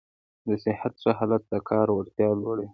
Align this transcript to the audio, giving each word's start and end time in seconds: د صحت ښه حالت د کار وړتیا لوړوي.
د 0.47 0.49
صحت 0.63 0.93
ښه 1.01 1.11
حالت 1.19 1.43
د 1.51 1.53
کار 1.69 1.87
وړتیا 1.91 2.29
لوړوي. 2.41 2.67